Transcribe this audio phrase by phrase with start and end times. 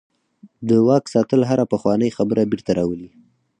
[0.67, 3.09] د واک ساتل هره پخوانۍ خبره بیرته راولي.